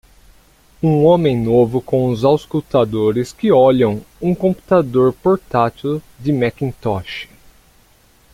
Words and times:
Um 0.81 1.05
homem 1.05 1.37
novo 1.37 1.79
com 1.79 2.07
os 2.09 2.23
auscultadores 2.25 3.31
que 3.31 3.51
olham 3.51 4.01
um 4.19 4.33
computador 4.33 5.13
portátil 5.13 6.01
de 6.17 6.33
Macintosh. 6.33 7.27